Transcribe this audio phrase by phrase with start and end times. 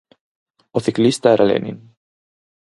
[0.77, 1.77] O ciclista era Lenin.